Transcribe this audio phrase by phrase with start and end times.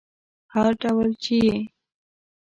[0.53, 1.57] هر ډول چې یې